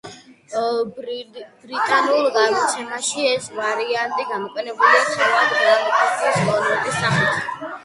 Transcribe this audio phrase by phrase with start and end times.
[1.01, 7.41] ბრიტანულ გამოცემაში ეს ვარიანტი გამოყენებულია თავად გრამფირფიტის კონვერტის სახით.